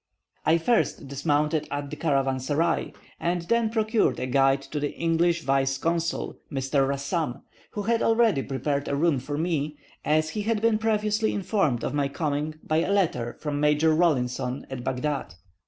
I 0.47 0.57
first 0.57 1.07
dismounted 1.07 1.67
at 1.69 1.91
the 1.91 1.95
caravansary, 1.95 2.95
and 3.19 3.43
then 3.43 3.69
procured 3.69 4.19
a 4.19 4.25
guide 4.25 4.63
to 4.71 4.79
the 4.79 4.93
English 4.95 5.43
Vice 5.43 5.77
consul, 5.77 6.39
Mr. 6.51 6.87
Rassam, 6.87 7.43
who 7.73 7.83
had 7.83 8.01
already 8.01 8.41
prepared 8.41 8.87
a 8.87 8.95
room 8.95 9.19
for 9.19 9.37
me, 9.37 9.77
as 10.03 10.29
he 10.31 10.41
had 10.41 10.59
been 10.59 10.79
previously 10.79 11.35
informed 11.35 11.83
of 11.83 11.93
my 11.93 12.07
coming 12.07 12.55
by 12.63 12.77
a 12.77 12.91
letter 12.91 13.37
from 13.41 13.59
Major 13.59 13.93
Rawlinson, 13.93 14.65
at 14.71 14.83
Baghdad. 14.83 15.35